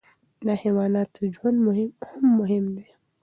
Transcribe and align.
د 0.45 0.47
حیواناتو 0.61 1.21
ژوند 1.35 1.59
هم 2.09 2.23
مهم 2.39 2.65
دی. 2.75 2.87